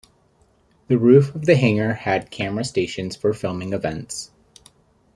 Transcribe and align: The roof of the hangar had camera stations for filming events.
The 0.87 0.97
roof 0.97 1.35
of 1.35 1.45
the 1.45 1.55
hangar 1.55 1.93
had 1.93 2.31
camera 2.31 2.63
stations 2.63 3.15
for 3.15 3.33
filming 3.35 3.71
events. 3.71 4.31